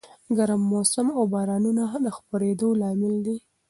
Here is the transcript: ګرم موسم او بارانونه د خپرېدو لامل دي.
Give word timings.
ګرم 0.37 0.61
موسم 0.71 1.07
او 1.17 1.23
بارانونه 1.33 1.83
د 2.05 2.07
خپرېدو 2.17 2.67
لامل 2.81 3.15
دي. 3.25 3.37